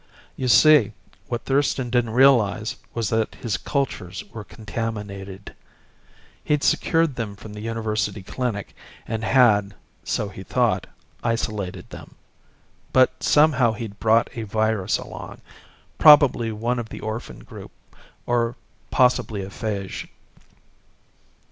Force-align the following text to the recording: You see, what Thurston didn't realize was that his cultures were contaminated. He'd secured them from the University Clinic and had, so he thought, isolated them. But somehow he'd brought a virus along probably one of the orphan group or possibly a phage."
You 0.35 0.47
see, 0.47 0.93
what 1.27 1.45
Thurston 1.45 1.91
didn't 1.91 2.13
realize 2.13 2.75
was 2.95 3.09
that 3.09 3.35
his 3.35 3.55
cultures 3.55 4.23
were 4.31 4.43
contaminated. 4.43 5.53
He'd 6.43 6.63
secured 6.63 7.15
them 7.17 7.35
from 7.35 7.53
the 7.53 7.61
University 7.61 8.23
Clinic 8.23 8.75
and 9.07 9.23
had, 9.23 9.75
so 10.03 10.29
he 10.29 10.41
thought, 10.41 10.87
isolated 11.23 11.87
them. 11.91 12.15
But 12.91 13.21
somehow 13.21 13.73
he'd 13.73 13.99
brought 13.99 14.31
a 14.35 14.41
virus 14.41 14.97
along 14.97 15.39
probably 15.99 16.51
one 16.51 16.79
of 16.79 16.89
the 16.89 17.01
orphan 17.01 17.43
group 17.43 17.69
or 18.25 18.55
possibly 18.89 19.43
a 19.43 19.49
phage." 19.49 20.07